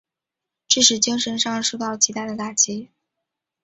[0.67, 2.89] 致使精神上受到极大的打击。